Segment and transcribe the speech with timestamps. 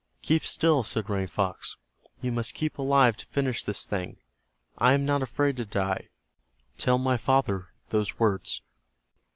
[0.23, 1.75] "Keep still," said Running Fox.
[2.21, 4.17] "You must keep alive to finish this thing.
[4.79, 6.07] I am not afraid to die.
[6.79, 8.63] Tell my father those words."